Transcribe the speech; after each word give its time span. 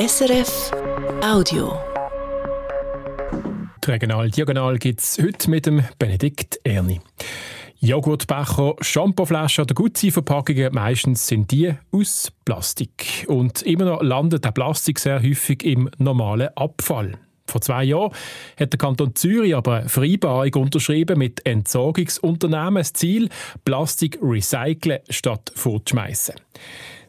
SRF 0.00 0.70
Audio. 1.22 1.78
Regional 3.84 4.30
Diagonal 4.30 4.78
gibt 4.78 5.00
es 5.00 5.18
heute 5.22 5.50
mit 5.50 5.66
dem 5.66 5.84
Benedikt 5.98 6.58
Erni. 6.64 7.02
Joghurtbecher, 7.80 8.76
Shampooflaschen 8.80 9.64
oder 9.64 9.74
Gutsein-Verpackungen, 9.74 10.72
meistens 10.72 11.26
sind 11.26 11.50
die 11.50 11.74
aus 11.92 12.32
Plastik. 12.46 13.26
Und 13.28 13.60
immer 13.60 13.84
noch 13.84 14.02
landet 14.02 14.46
der 14.46 14.52
Plastik 14.52 14.98
sehr 14.98 15.22
häufig 15.22 15.64
im 15.64 15.90
normalen 15.98 16.48
Abfall. 16.56 17.18
Vor 17.46 17.60
zwei 17.60 17.84
Jahren 17.84 18.14
hat 18.58 18.72
der 18.72 18.78
Kanton 18.78 19.14
Zürich 19.14 19.54
aber 19.54 19.80
eine 19.80 19.88
Vereinbarung 19.90 20.54
unterschrieben 20.62 21.18
mit 21.18 21.44
Entsorgungsunternehmen. 21.44 22.76
Das 22.76 22.94
Ziel, 22.94 23.28
Plastik 23.66 24.18
recyceln 24.22 25.00
statt 25.10 25.52
fortschmeißen. 25.54 26.36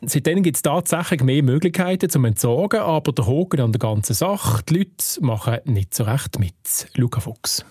Seitdem 0.03 0.41
gibt 0.41 0.57
es 0.57 0.63
tatsächlich 0.63 1.21
mehr 1.23 1.43
Möglichkeiten 1.43 2.09
zum 2.09 2.25
Entsorgen, 2.25 2.79
aber 2.79 3.11
der 3.11 3.27
Haken 3.27 3.61
an 3.61 3.71
der 3.71 3.79
ganzen 3.79 4.15
Sache, 4.15 4.63
die 4.63 4.79
Leute 4.79 5.05
machen 5.21 5.59
nicht 5.65 5.93
so 5.93 6.03
recht 6.03 6.39
mit. 6.39 6.87
Luca 6.95 7.19
Fuchs. 7.19 7.63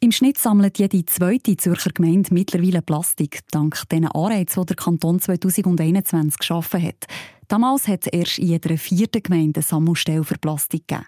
Im 0.00 0.12
Schnitt 0.12 0.38
sammelt 0.38 0.78
jede 0.78 1.04
zweite 1.04 1.58
Zürcher 1.58 1.90
Gemeinde 1.90 2.32
mittlerweile 2.32 2.80
Plastik, 2.80 3.40
dank 3.50 3.86
den 3.90 4.06
Anreizen, 4.06 4.62
die 4.62 4.66
der 4.68 4.76
Kanton 4.76 5.20
2021 5.20 6.38
geschaffen 6.38 6.82
hat. 6.82 7.04
Damals 7.48 7.86
hat 7.86 8.06
es 8.06 8.12
erst 8.12 8.38
in 8.38 8.46
jeder 8.46 8.78
vierten 8.78 9.22
Gemeinde 9.22 9.58
eine 9.58 9.62
Sammelstelle 9.62 10.24
für 10.24 10.38
Plastik 10.38 10.88
gegeben. 10.88 11.06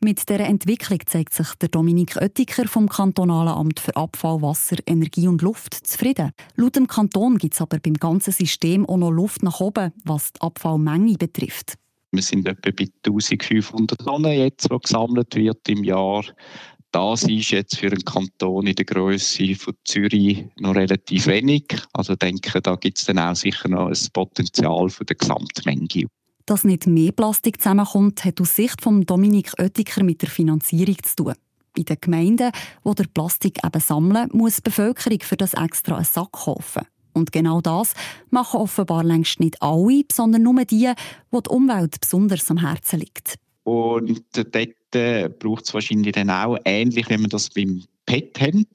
Mit 0.00 0.28
dieser 0.28 0.46
Entwicklung 0.46 1.00
zeigt 1.06 1.34
sich 1.34 1.54
der 1.56 1.70
Dominik 1.70 2.16
Oettiker 2.16 2.68
vom 2.68 2.88
Kantonalen 2.88 3.52
Amt 3.52 3.80
für 3.80 3.96
Abfall, 3.96 4.40
Wasser, 4.42 4.76
Energie 4.86 5.26
und 5.26 5.42
Luft 5.42 5.74
zufrieden. 5.74 6.30
Laut 6.54 6.76
dem 6.76 6.86
Kanton 6.86 7.36
gibt 7.36 7.54
es 7.54 7.60
aber 7.60 7.80
beim 7.80 7.94
ganzen 7.94 8.32
System 8.32 8.86
auch 8.86 8.96
noch 8.96 9.10
Luft 9.10 9.42
nach 9.42 9.58
oben, 9.58 9.92
was 10.04 10.32
die 10.32 10.40
Abfallmenge 10.40 11.16
betrifft. 11.18 11.74
Wir 12.12 12.22
sind 12.22 12.46
etwa 12.46 12.70
bei 12.70 12.86
1500 13.04 13.98
Tonnen 13.98 14.32
jetzt, 14.32 14.70
die 14.70 14.78
gesammelt 14.78 15.34
wird 15.34 15.68
im 15.68 15.82
Jahr. 15.82 16.24
Das 16.92 17.24
ist 17.24 17.50
jetzt 17.50 17.76
für 17.76 17.88
einen 17.88 18.04
Kanton 18.04 18.68
in 18.68 18.76
der 18.76 18.84
Größe 18.84 19.56
von 19.56 19.74
Zürich 19.84 20.46
noch 20.60 20.76
relativ 20.76 21.26
wenig. 21.26 21.64
Also 21.92 22.14
denke, 22.14 22.62
da 22.62 22.76
gibt 22.76 22.98
es 22.98 23.04
dann 23.04 23.18
auch 23.18 23.34
sicher 23.34 23.68
noch 23.68 23.88
ein 23.88 24.08
Potenzial 24.12 24.88
für 24.90 25.04
die 25.04 25.16
Gesamtmenge. 25.16 26.06
Dass 26.48 26.64
nicht 26.64 26.86
mehr 26.86 27.12
Plastik 27.12 27.60
zusammenkommt, 27.60 28.24
hat 28.24 28.40
aus 28.40 28.56
Sicht 28.56 28.80
von 28.80 29.04
Dominik 29.04 29.52
Oettiker 29.58 30.02
mit 30.02 30.22
der 30.22 30.30
Finanzierung 30.30 30.96
zu 31.02 31.16
tun. 31.16 31.34
Bei 31.76 31.82
den 31.82 31.98
Gemeinden, 32.00 32.52
die 32.86 32.94
der 32.94 33.04
Plastik 33.04 33.62
eben 33.62 33.80
sammeln, 33.82 34.30
muss 34.32 34.56
die 34.56 34.62
Bevölkerung 34.62 35.20
für 35.20 35.36
das 35.36 35.52
extra 35.52 35.96
einen 35.96 36.06
Sack 36.06 36.32
kaufen. 36.32 36.86
Und 37.12 37.32
genau 37.32 37.60
das 37.60 37.92
machen 38.30 38.60
offenbar 38.60 39.04
längst 39.04 39.40
nicht 39.40 39.60
alle, 39.60 40.04
sondern 40.10 40.42
nur 40.42 40.64
die, 40.64 40.90
wo 41.30 41.42
die 41.42 41.50
Umwelt 41.50 42.00
besonders 42.00 42.50
am 42.50 42.56
Herzen 42.56 43.00
liegt. 43.00 43.34
Und 43.64 44.22
dort 44.32 45.38
braucht 45.38 45.66
es 45.66 45.74
wahrscheinlich 45.74 46.14
dann 46.14 46.30
auch 46.30 46.56
ähnlich, 46.64 47.10
wie 47.10 47.18
man 47.18 47.28
das 47.28 47.50
beim 47.50 47.84
PET 48.06 48.40
haben 48.40 48.66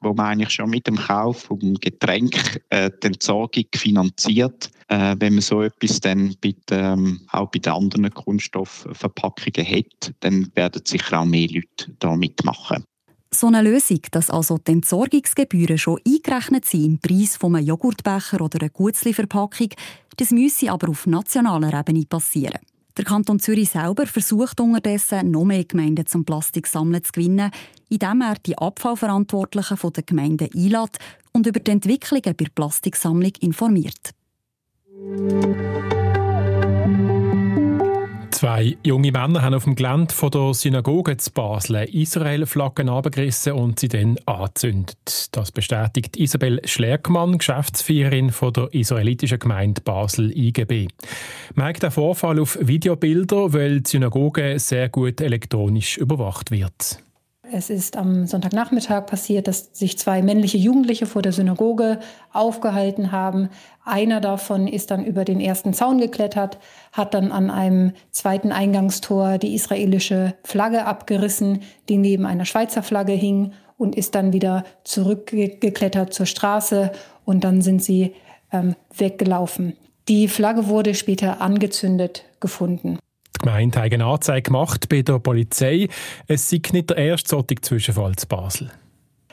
wo 0.00 0.12
man 0.12 0.26
eigentlich 0.26 0.50
schon 0.50 0.70
mit 0.70 0.86
dem 0.86 0.96
Kauf 0.96 1.42
vom 1.44 1.74
Getränk 1.74 2.60
äh, 2.70 2.90
die 3.02 3.08
Entsorgung 3.08 3.64
finanziert. 3.74 4.70
Äh, 4.88 5.16
wenn 5.18 5.34
man 5.34 5.42
so 5.42 5.62
etwas 5.62 6.00
dann 6.00 6.34
bei 6.40 6.54
ähm, 6.70 7.20
auch 7.32 7.50
bei 7.50 7.58
den 7.58 7.72
anderen 7.72 8.10
Kunststoffverpackungen 8.10 9.66
hat, 9.66 10.14
dann 10.20 10.50
werden 10.54 10.82
sicher 10.84 11.20
auch 11.20 11.24
mehr 11.24 11.48
Leute 11.48 11.92
da 11.98 12.14
mitmachen. 12.14 12.84
So 13.30 13.48
eine 13.48 13.62
Lösung, 13.62 14.00
dass 14.12 14.30
also 14.30 14.56
die 14.58 14.72
Entsorgungsgebühren 14.72 15.78
schon 15.78 16.00
eingerechnet 16.06 16.64
sind 16.64 16.84
im 16.84 16.98
Preis 16.98 17.36
von 17.36 17.56
einem 17.56 17.66
Joghurtbecher 17.66 18.40
oder 18.40 18.60
einer 18.60 18.70
Gutzli-Verpackung, 18.70 19.70
das 20.16 20.30
müsse 20.30 20.70
aber 20.70 20.88
auf 20.88 21.06
nationaler 21.06 21.78
Ebene 21.78 22.06
passieren. 22.06 22.60
Der 22.96 23.04
Kanton 23.04 23.38
Zürich 23.38 23.70
selber 23.70 24.06
versucht 24.06 24.58
unterdessen, 24.58 25.30
noch 25.30 25.44
mehr 25.44 25.64
Gemeinden 25.64 26.06
zum 26.06 26.24
Plastiksammeln 26.24 27.04
zu 27.04 27.12
gewinnen, 27.12 27.50
indem 27.90 28.22
er 28.22 28.36
die 28.36 28.56
Abfallverantwortlichen 28.56 29.76
der 29.92 30.02
Gemeinden 30.02 30.48
einlädt 30.54 30.98
und 31.32 31.46
über 31.46 31.60
die 31.60 31.72
Entwicklungen 31.72 32.22
bei 32.24 32.32
der 32.32 32.50
Plastiksammlung 32.54 33.32
informiert. 33.40 34.12
Zwei 38.36 38.76
junge 38.84 39.12
Männer 39.12 39.40
haben 39.40 39.54
auf 39.54 39.64
dem 39.64 39.76
Gelände 39.76 40.12
von 40.12 40.30
der 40.30 40.52
Synagoge 40.52 41.16
zu 41.16 41.30
Basel 41.30 41.88
Israel-Flaggen 41.90 42.90
abgerissen 42.90 43.54
und 43.54 43.80
sie 43.80 43.88
dann 43.88 44.18
angezündet. 44.26 45.28
Das 45.32 45.50
bestätigt 45.50 46.18
Isabel 46.18 46.60
Schlerkmann, 46.66 47.38
Geschäftsführerin 47.38 48.30
von 48.30 48.52
der 48.52 48.74
israelitischen 48.74 49.38
Gemeinde 49.38 49.80
Basel 49.80 50.36
IGB. 50.36 50.88
Man 51.54 51.68
hat 51.68 51.90
Vorfall 51.94 52.38
auf 52.38 52.58
Videobilder, 52.60 53.54
weil 53.54 53.80
die 53.80 53.88
Synagoge 53.88 54.58
sehr 54.58 54.90
gut 54.90 55.22
elektronisch 55.22 55.96
überwacht 55.96 56.50
wird. 56.50 57.05
Es 57.52 57.70
ist 57.70 57.96
am 57.96 58.26
Sonntagnachmittag 58.26 59.06
passiert, 59.06 59.46
dass 59.46 59.70
sich 59.72 59.98
zwei 59.98 60.20
männliche 60.20 60.58
Jugendliche 60.58 61.06
vor 61.06 61.22
der 61.22 61.32
Synagoge 61.32 62.00
aufgehalten 62.32 63.12
haben. 63.12 63.50
Einer 63.84 64.20
davon 64.20 64.66
ist 64.66 64.90
dann 64.90 65.04
über 65.04 65.24
den 65.24 65.40
ersten 65.40 65.72
Zaun 65.72 65.98
geklettert, 65.98 66.58
hat 66.92 67.14
dann 67.14 67.30
an 67.30 67.50
einem 67.50 67.92
zweiten 68.10 68.50
Eingangstor 68.50 69.38
die 69.38 69.54
israelische 69.54 70.34
Flagge 70.42 70.86
abgerissen, 70.86 71.62
die 71.88 71.98
neben 71.98 72.26
einer 72.26 72.46
Schweizer 72.46 72.82
Flagge 72.82 73.12
hing 73.12 73.52
und 73.78 73.94
ist 73.94 74.16
dann 74.16 74.32
wieder 74.32 74.64
zurückgeklettert 74.82 76.12
zur 76.12 76.26
Straße 76.26 76.90
und 77.24 77.44
dann 77.44 77.62
sind 77.62 77.82
sie 77.82 78.14
ähm, 78.52 78.74
weggelaufen. 78.96 79.76
Die 80.08 80.28
Flagge 80.28 80.68
wurde 80.68 80.94
später 80.94 81.40
angezündet 81.40 82.24
gefunden. 82.40 82.98
Gemeinde 83.46 83.80
hat 83.80 83.92
eine 83.92 84.04
Anzeige 84.04 84.42
gemacht 84.42 84.88
bei 84.88 85.02
der 85.02 85.20
Polizei. 85.20 85.86
Es 86.26 86.50
sei 86.50 86.60
nicht 86.72 86.90
der 86.90 86.96
erste 86.96 87.28
solche 87.28 87.60
Zwischenfall 87.60 88.16
zu 88.16 88.26
Basel. 88.26 88.72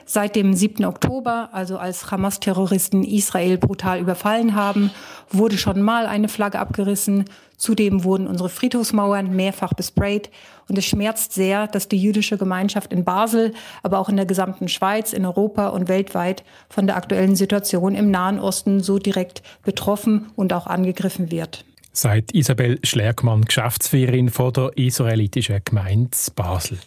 Seit 0.05 0.35
dem 0.35 0.53
7. 0.53 0.85
Oktober, 0.85 1.49
also 1.51 1.79
als 1.79 2.11
Hamas-Terroristen 2.11 3.03
Israel 3.03 3.57
brutal 3.57 3.99
überfallen 3.99 4.53
haben, 4.53 4.91
wurde 5.31 5.57
schon 5.57 5.81
mal 5.81 6.05
eine 6.05 6.27
Flagge 6.27 6.59
abgerissen. 6.59 7.25
Zudem 7.57 8.03
wurden 8.03 8.27
unsere 8.27 8.49
Friedhofsmauern 8.49 9.35
mehrfach 9.35 9.73
besprayt. 9.73 10.29
Und 10.69 10.77
es 10.77 10.85
schmerzt 10.85 11.33
sehr, 11.33 11.65
dass 11.65 11.87
die 11.87 11.97
jüdische 11.97 12.37
Gemeinschaft 12.37 12.93
in 12.93 13.03
Basel, 13.03 13.53
aber 13.81 13.97
auch 13.97 14.09
in 14.09 14.17
der 14.17 14.27
gesamten 14.27 14.67
Schweiz, 14.67 15.11
in 15.11 15.25
Europa 15.25 15.69
und 15.69 15.87
weltweit 15.87 16.43
von 16.69 16.85
der 16.85 16.97
aktuellen 16.97 17.35
Situation 17.35 17.95
im 17.95 18.11
Nahen 18.11 18.39
Osten 18.39 18.79
so 18.79 18.99
direkt 18.99 19.41
betroffen 19.63 20.27
und 20.35 20.53
auch 20.53 20.67
angegriffen 20.67 21.31
wird 21.31 21.65
sagt 21.93 22.33
Isabel 22.33 22.79
Schlerkmann, 22.83 23.45
Geschäftsführerin 23.45 24.29
von 24.29 24.51
der 24.51 24.71
israelitischen 24.75 25.61
Gemeinde 25.63 26.17
Basel. 26.35 26.79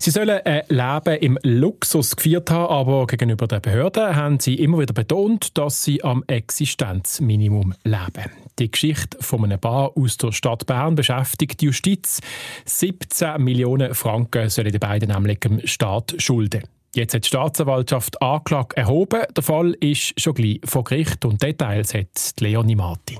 Sie 0.00 0.10
sollen 0.10 0.40
ein 0.44 0.62
Leben 0.68 1.20
im 1.20 1.38
Luxus 1.42 2.14
geführt 2.14 2.52
haben, 2.52 2.72
aber 2.72 3.06
gegenüber 3.08 3.48
den 3.48 3.60
Behörden 3.60 4.14
haben 4.14 4.38
sie 4.38 4.54
immer 4.54 4.78
wieder 4.78 4.94
betont, 4.94 5.58
dass 5.58 5.82
sie 5.82 6.04
am 6.04 6.22
Existenzminimum 6.28 7.74
leben. 7.82 8.30
Die 8.60 8.70
Geschichte 8.70 9.18
von 9.20 9.44
einem 9.44 9.58
Bar 9.58 9.92
aus 9.96 10.16
der 10.16 10.30
Stadt 10.30 10.66
Bern 10.66 10.94
beschäftigt 10.94 11.60
die 11.60 11.66
Justiz. 11.66 12.20
17 12.64 13.42
Millionen 13.42 13.92
Franken 13.94 14.48
sollen 14.50 14.70
die 14.70 14.78
beiden 14.78 15.10
nämlich 15.10 15.40
dem 15.40 15.66
Staat 15.66 16.14
schulden. 16.18 16.62
Jetzt 16.94 17.14
hat 17.14 17.24
die 17.24 17.28
Staatsanwaltschaft 17.28 18.22
Anklage 18.22 18.76
erhoben. 18.76 19.22
Der 19.36 19.42
Fall 19.42 19.72
ist 19.80 20.18
schon 20.20 20.34
gleich 20.34 20.60
vor 20.64 20.84
Gericht 20.84 21.24
und 21.24 21.42
Details 21.42 21.92
hat 21.92 22.34
Leonie 22.38 22.76
Martin. 22.76 23.18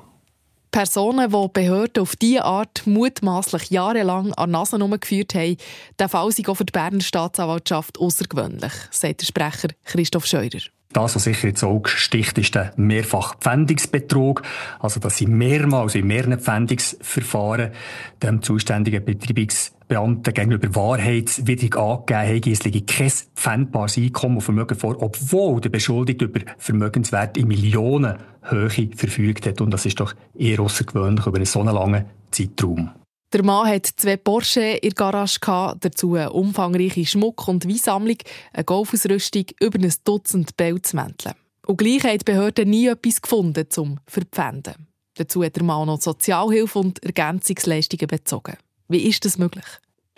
Personen, 0.70 1.30
die 1.30 1.48
Behörden 1.52 2.02
auf 2.02 2.16
diese 2.16 2.44
Art 2.44 2.86
mutmaßlich 2.86 3.70
jahrelang 3.70 4.32
an 4.34 4.50
Nase 4.50 4.78
geführt 4.78 5.34
haben, 5.34 5.56
der 5.98 6.08
Fall 6.08 6.30
sei 6.32 6.48
auch 6.48 6.56
für 6.56 6.64
die 6.64 6.72
Berner 6.72 7.00
Staatsanwaltschaft 7.00 7.98
außergewöhnlich, 7.98 8.72
sagt 8.90 9.22
der 9.22 9.26
Sprecher 9.26 9.68
Christoph 9.84 10.26
Scheurer. 10.26 10.60
Das, 10.92 11.14
was 11.14 11.24
sicher 11.24 11.48
ins 11.48 11.62
Auge 11.62 11.90
sticht, 11.90 12.38
ist 12.38 12.54
der 12.54 12.72
Mehrfachpfändungsbetrug. 12.76 14.42
Also, 14.78 15.00
dass 15.00 15.18
sie 15.18 15.26
mehrmals 15.26 15.94
in 15.94 16.06
mehreren 16.06 16.40
Pfändungsverfahren 16.40 17.72
dem 18.22 18.40
zuständigen 18.40 19.04
Betreibungsbeamten 19.04 20.32
gegenüber 20.32 20.74
wahrheitswidrig 20.74 21.76
angegeben 21.76 22.42
haben, 22.42 22.52
es 22.52 22.64
liege 22.64 22.82
kein 22.82 23.12
pfändbares 23.34 23.98
Einkommen 23.98 24.36
und 24.36 24.42
Vermögen 24.42 24.78
vor, 24.78 25.02
obwohl 25.02 25.60
der 25.60 25.68
Beschuldigte 25.68 26.24
über 26.24 26.40
Vermögenswerte 26.56 27.40
in 27.40 27.48
Millionenhöhe 27.48 28.88
verfügt 28.96 29.46
hat. 29.46 29.60
Und 29.60 29.72
das 29.72 29.84
ist 29.84 30.00
doch 30.00 30.14
eher 30.38 30.60
außergewöhnlich 30.60 31.26
über 31.26 31.36
einen 31.36 31.44
so 31.44 31.62
langen 31.62 32.06
Zeitraum. 32.30 32.90
Der 33.32 33.44
Mann 33.44 33.68
hat 33.68 33.86
zwei 33.86 34.16
Porsche 34.16 34.62
in 34.62 34.88
der 34.88 34.92
Garage, 34.92 35.38
gehabt, 35.38 35.84
dazu 35.84 36.14
eine 36.14 36.32
umfangreiche 36.32 37.04
Schmuck- 37.04 37.46
und 37.46 37.68
Weinsammlung, 37.68 38.16
eine 38.54 38.64
Golfausrüstung, 38.64 39.44
über 39.60 39.78
ein 39.78 39.92
Dutzend 40.04 40.56
Pelzmäntel. 40.56 41.32
Und 41.66 41.76
gleich 41.76 42.04
hat 42.04 42.22
die 42.22 42.32
Behörde 42.32 42.64
nie 42.64 42.86
etwas 42.86 43.20
gefunden 43.20 43.66
zum 43.68 44.00
Verpfänden. 44.06 44.88
Dazu 45.16 45.44
hat 45.44 45.56
der 45.56 45.62
Mann 45.62 45.88
noch 45.88 46.00
Sozialhilfe 46.00 46.78
und 46.78 47.02
Ergänzungsleistungen 47.04 48.06
bezogen. 48.06 48.56
Wie 48.88 49.02
ist 49.06 49.24
das 49.26 49.36
möglich? 49.36 49.66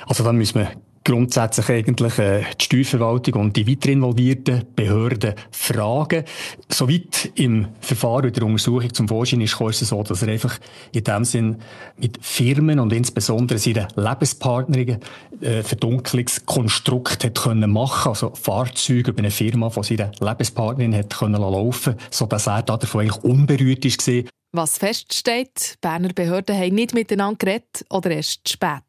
Also 0.06 0.22
dann 0.22 0.36
müssen 0.36 0.60
wir 0.60 0.70
grundsätzlich 1.04 1.68
eigentlich 1.68 2.18
äh, 2.18 2.44
die 2.60 2.64
Steuerverwaltung 2.64 3.40
und 3.40 3.56
die 3.56 3.66
weiter 3.66 3.88
involvierten 3.88 4.64
Behörden 4.76 5.34
fragen. 5.50 6.24
Soweit 6.68 7.32
im 7.36 7.68
Verfahren 7.80 8.32
der 8.32 8.42
Untersuchung 8.42 8.92
zum 8.92 9.08
Vorschein 9.08 9.40
ist, 9.40 9.60
ist 9.60 9.82
es 9.82 9.88
so, 9.88 10.02
dass 10.02 10.22
er 10.22 10.28
einfach 10.28 10.58
in 10.92 11.04
dem 11.04 11.24
Sinn 11.24 11.56
mit 11.96 12.18
Firmen 12.20 12.78
und 12.78 12.92
insbesondere 12.92 13.58
seinen 13.58 13.88
Lebenspartnerinnen 13.96 15.00
äh, 15.40 15.62
Verdunklungskonstrukt 15.62 17.24
hat 17.24 17.40
können 17.40 17.70
machen, 17.70 18.10
also 18.10 18.32
Fahrzeuge 18.34 19.10
über 19.10 19.20
eine 19.20 19.30
Firma 19.30 19.70
von 19.70 19.82
seiner 19.82 20.12
Lebenspartnerin 20.20 20.94
hat 20.94 21.16
können 21.16 21.40
laufen, 21.40 21.94
sodass 22.10 22.46
er 22.46 22.62
davon 22.62 23.00
eigentlich 23.00 23.24
unberührt 23.24 23.84
ist 23.84 23.98
gesehen. 23.98 24.28
Was 24.52 24.78
feststeht, 24.78 25.76
Berner 25.80 26.12
Behörden 26.12 26.56
haben 26.56 26.74
nicht 26.74 26.92
miteinander 26.92 27.38
geredet 27.38 27.84
oder 27.88 28.10
erst 28.10 28.48
spät. 28.48 28.82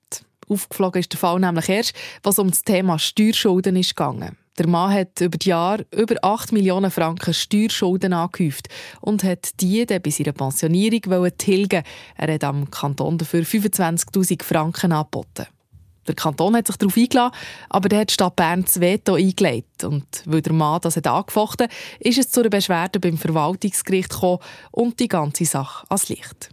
Aufgeflogen 0.51 0.99
ist 0.99 1.13
der 1.13 1.19
Fall 1.19 1.39
nämlich 1.39 1.69
erst, 1.69 1.93
was 2.23 2.39
um 2.39 2.49
das 2.49 2.63
Thema 2.63 2.99
Steuerschulden 2.99 3.75
ist 3.75 3.95
gegangen. 3.95 4.37
Der 4.57 4.67
Mann 4.67 4.93
hat 4.93 5.21
über 5.21 5.37
die 5.37 5.49
Jahre 5.49 5.85
über 5.91 6.15
8 6.21 6.51
Millionen 6.51 6.91
Franken 6.91 7.33
Steuerschulden 7.33 8.13
angehäuft 8.13 8.67
und 8.99 9.23
hat 9.23 9.61
die 9.61 9.85
dann 9.85 10.01
bei 10.01 10.09
seiner 10.09 10.33
Pensionierung 10.33 11.31
tilgen 11.37 11.83
Er 12.17 12.33
hat 12.33 12.43
am 12.43 12.69
Kanton 12.69 13.17
dafür 13.17 13.43
25'000 13.43 14.43
Franken 14.43 14.91
angeboten. 14.91 15.47
Der 16.07 16.15
Kanton 16.15 16.55
hat 16.55 16.67
sich 16.67 16.77
darauf 16.77 16.97
eingeladen, 16.97 17.35
aber 17.69 17.87
der 17.87 17.99
hat 18.01 18.09
die 18.09 18.13
Stadt 18.13 18.35
Bern 18.35 18.63
das 18.63 18.79
Veto 18.79 19.15
eingelegt. 19.15 19.83
Und 19.83 20.05
weil 20.25 20.41
der 20.41 20.53
Mann 20.53 20.81
das 20.81 20.97
hat 20.97 21.07
angefochten 21.07 21.67
ist 21.99 22.17
es 22.17 22.31
zu 22.31 22.41
einer 22.41 22.49
Beschwerde 22.49 22.99
beim 22.99 23.17
Verwaltungsgericht 23.17 24.09
gekommen 24.09 24.39
und 24.71 24.99
die 24.99 25.07
ganze 25.07 25.45
Sache 25.45 25.85
ans 25.89 26.09
Licht. 26.09 26.49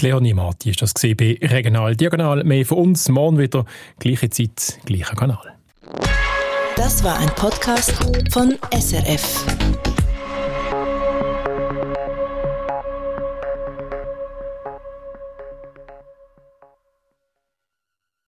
Leonie 0.00 0.34
Marti 0.34 0.70
ist 0.70 0.82
das 0.82 0.92
bei 0.94 1.38
Regional 1.40 1.96
Diagonal. 1.96 2.44
Mehr 2.44 2.66
von 2.66 2.78
uns 2.78 3.08
morgen 3.08 3.38
wieder, 3.38 3.64
gleiche 3.98 4.30
Zeit, 4.30 4.78
gleicher 4.84 5.14
Kanal. 5.14 5.54
Das 6.76 7.04
war 7.04 7.18
ein 7.18 7.30
Podcast 7.36 7.92
von 8.32 8.56
SRF. 8.72 9.83